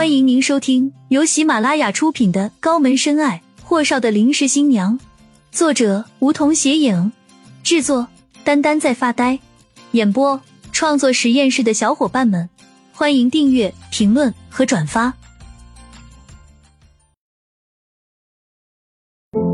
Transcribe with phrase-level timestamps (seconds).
[0.00, 4.98] 欢迎您收听由喜马拉雅出品的《高门深爱：霍少的临时新娘》，
[5.52, 7.12] 作者梧桐斜影，
[7.62, 8.08] 制作
[8.42, 9.38] 丹丹在发呆，
[9.90, 10.40] 演播
[10.72, 12.48] 创作实验室的小伙伴们，
[12.94, 15.12] 欢迎订阅、评论和转发。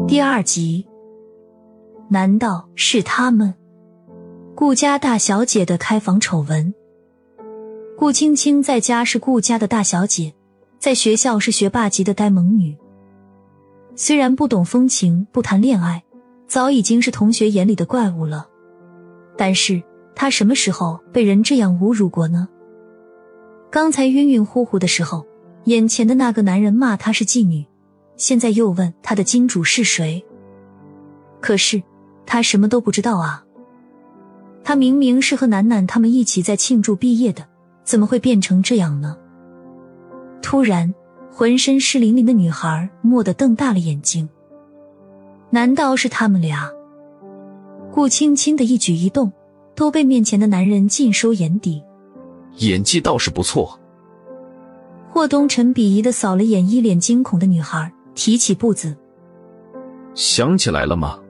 [0.07, 0.87] 第二集，
[2.09, 3.53] 难道是他们？
[4.55, 6.73] 顾家大小姐的开房丑闻。
[7.99, 10.35] 顾青青在家是顾家的大小姐，
[10.79, 12.77] 在学校是学霸级的呆萌女。
[13.95, 16.05] 虽然不懂风情，不谈恋爱，
[16.47, 18.47] 早已经是同学眼里的怪物了，
[19.35, 19.83] 但是
[20.15, 22.47] 她什么时候被人这样侮辱过呢？
[23.71, 25.27] 刚才晕晕乎乎的时候，
[25.65, 27.65] 眼前的那个男人骂她是妓女，
[28.19, 30.23] 现在又问她的金主是谁。
[31.41, 31.83] 可是
[32.27, 33.43] 她什么都不知道啊！
[34.63, 37.47] 她明明是和楠楠他们一起在庆祝毕业的。
[37.87, 39.17] 怎么会变成这样呢？
[40.43, 40.93] 突然，
[41.33, 44.29] 浑身湿淋淋的女孩蓦地瞪大了眼睛。
[45.51, 46.71] 难道是他们俩？
[47.93, 49.33] 顾青青的一举一动
[49.75, 51.83] 都被面前的男人尽收眼底。
[52.59, 53.79] 演技倒是不错。
[55.09, 58.97] 霍东辰鄙夷的扫了眼一脸惊恐的女孩，提起步子。
[60.15, 61.21] 想起来了吗？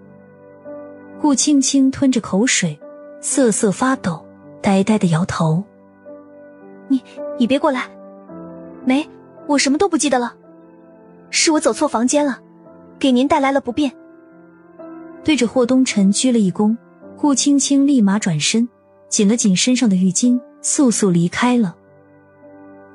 [1.21, 2.79] 顾青青吞着口水，
[3.21, 4.25] 瑟瑟发抖，
[4.63, 5.63] 呆呆的摇头。
[6.89, 7.03] 你
[7.39, 7.91] 你别过来，
[8.85, 9.09] 没，
[9.47, 10.35] 我什么都不记得了，
[11.31, 12.39] 是我走错房间了，
[12.99, 13.93] 给您带来了不便。
[15.25, 16.77] 对着霍东辰鞠了一躬，
[17.17, 18.69] 顾青青立马转身，
[19.09, 21.75] 紧了紧身上的浴巾，速速离开了。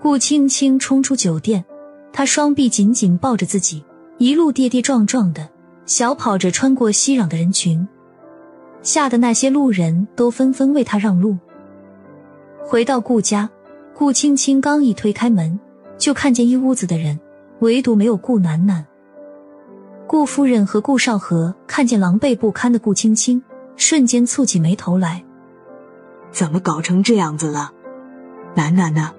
[0.02, 1.66] 顾青青冲出酒店，
[2.14, 3.84] 她双臂紧紧抱着自己，
[4.18, 5.50] 一路跌跌撞撞的
[5.86, 7.86] 小跑着穿过熙攘的人群，
[8.82, 11.38] 吓得那些路人都纷纷为她让路。
[12.66, 13.50] 回到顾家。
[13.94, 15.60] 顾青青刚一推开门，
[15.98, 17.20] 就看见一屋子的人，
[17.60, 18.86] 唯独没有顾楠楠。
[20.08, 23.42] 顾夫人和顾少河看见狼狈不堪的顾青青，
[23.76, 25.24] 瞬间蹙起眉头来
[26.32, 27.72] ：“怎么搞成这样子了？
[28.56, 29.14] 楠楠呢？”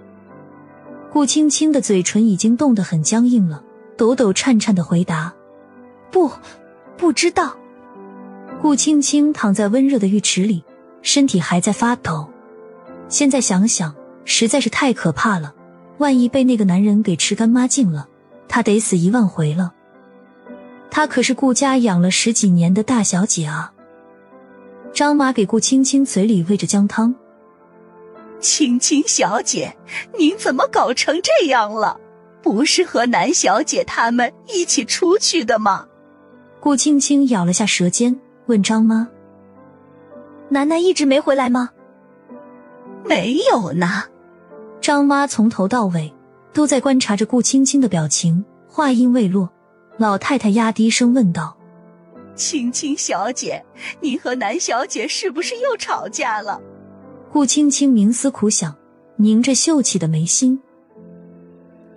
[1.12, 3.62] 顾青青的嘴唇已经冻得很僵硬了，
[3.96, 5.32] 抖抖颤颤的回答
[6.10, 6.30] ：“不，
[6.96, 7.56] 不知道。”
[8.60, 10.64] 顾青青躺在温热的浴池里，
[11.02, 12.28] 身体还在发抖。
[13.08, 13.94] 现在想想。
[14.24, 15.54] 实在是太可怕了，
[15.98, 18.08] 万一被那个男人给吃干抹净了，
[18.48, 19.72] 她得死一万回了。
[20.90, 23.72] 她可是顾家养了十几年的大小姐啊！
[24.92, 27.14] 张妈给顾青青嘴里喂着姜汤。
[28.40, 29.76] 青青小姐，
[30.18, 31.98] 您怎么搞成这样了？
[32.42, 35.86] 不是和南小姐他们一起出去的吗？
[36.60, 39.08] 顾青青咬了下舌尖，问张妈
[40.50, 41.70] ：“楠楠一直没回来吗？”
[43.06, 44.04] 没有呢。
[44.82, 46.12] 张妈从头到尾
[46.52, 49.48] 都在观察着顾青青的表情，话音未落，
[49.96, 51.56] 老太太压低声问道
[52.34, 53.64] ：“青青小姐，
[54.00, 56.60] 你和南小姐是不是又吵架了？”
[57.30, 58.76] 顾青青冥思苦想，
[59.14, 60.60] 凝着秀气的眉心：“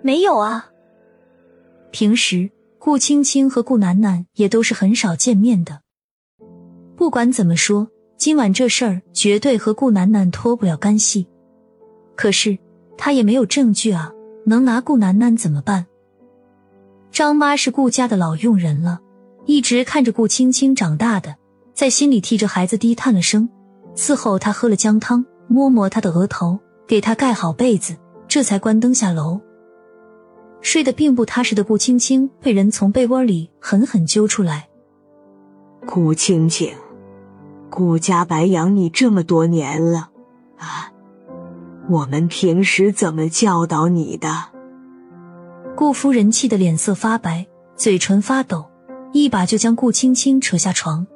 [0.00, 0.70] 没有啊。
[1.90, 2.48] 平时
[2.78, 5.80] 顾青青和顾楠楠也都是很少见面的。
[6.94, 11.26] 不管怎么说，今晚这事儿绝对和顾楠楠脱不了干系。
[12.14, 12.56] 可是。”
[12.96, 14.12] 他也没有证据啊，
[14.46, 15.86] 能拿顾楠楠怎么办？
[17.10, 19.00] 张妈是顾家的老佣人了，
[19.46, 21.36] 一直看着顾青青长大的，
[21.72, 23.48] 在心里替着孩子低叹了声，
[23.94, 27.96] 伺候他喝了姜汤，摸摸他的额头，给他盖好被子，
[28.28, 29.40] 这才关灯下楼。
[30.60, 34.68] 睡得并不踏实的顾青青被人从被窝里狠狠揪出来。
[35.86, 36.72] 顾青青，
[37.70, 40.10] 顾家白养你这么多年了，
[40.58, 40.90] 啊！
[41.88, 44.28] 我们平时怎么教导你的？
[45.76, 48.66] 顾夫人气得脸色发白，嘴唇发抖，
[49.12, 51.06] 一把就将顾青青扯下床。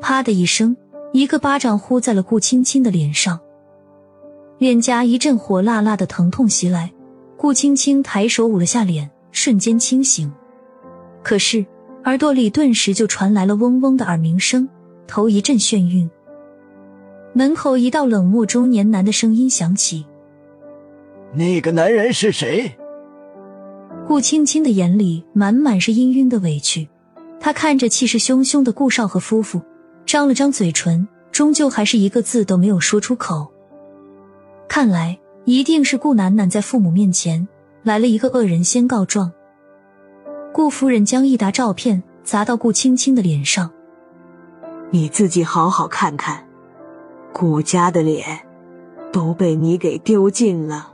[0.00, 0.76] 啪的一声，
[1.12, 3.40] 一个巴掌呼在了顾青青的脸上，
[4.58, 6.92] 脸颊一阵火辣辣的疼痛袭来。
[7.36, 10.32] 顾青青抬手捂了下脸，瞬间清醒。
[11.22, 11.66] 可是
[12.04, 14.68] 耳朵里顿时就传来了嗡嗡的耳鸣声，
[15.08, 16.08] 头一阵眩晕。
[17.38, 20.04] 门口一道冷漠中年男的声音响起
[21.32, 22.76] ：“那个男人是谁？”
[24.08, 26.88] 顾青青的眼里满满是氤氲的委屈，
[27.38, 29.62] 她看着气势汹汹的顾少和夫妇，
[30.04, 33.46] 张了张嘴唇，终究还是一个字都没有说出口。
[34.66, 37.46] 看来一定是顾楠楠在父母面前
[37.84, 39.30] 来了一个恶人先告状。
[40.52, 43.70] 顾夫人将一沓照片砸到顾青青的脸上
[44.90, 46.44] ：“你自己好好看看。”
[47.32, 48.24] 顾家的脸
[49.12, 50.92] 都被你给丢尽了。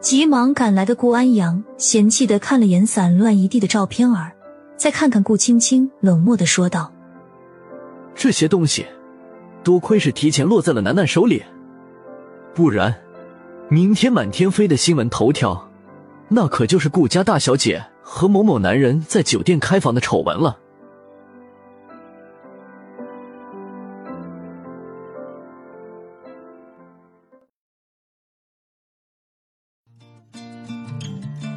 [0.00, 4.32] 急忙赶来的顾安阳嫌弃的看了眼散乱一地的照片儿，
[4.76, 6.90] 再看看顾青青，冷漠的说道
[8.16, 8.86] ：“这些东西，
[9.62, 11.42] 多亏是提前落在了楠楠手里，
[12.54, 12.94] 不然，
[13.68, 15.68] 明天满天飞的新闻头条，
[16.28, 20.59] 那可就是顾家大小姐和某某男人在酒店开房的丑闻了。”